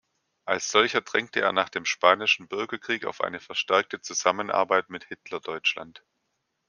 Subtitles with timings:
[0.45, 6.03] Als solcher drängte er nach dem Spanischen Bürgerkrieg auf eine verstärkte Zusammenarbeit mit Hitlerdeutschland.